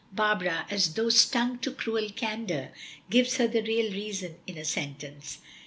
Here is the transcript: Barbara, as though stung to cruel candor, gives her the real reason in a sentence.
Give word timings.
Barbara, 0.13 0.65
as 0.71 0.95
though 0.95 1.09
stung 1.11 1.59
to 1.59 1.69
cruel 1.71 2.09
candor, 2.09 2.71
gives 3.11 3.35
her 3.37 3.47
the 3.47 3.61
real 3.61 3.91
reason 3.93 4.37
in 4.47 4.57
a 4.57 4.65
sentence. 4.65 5.37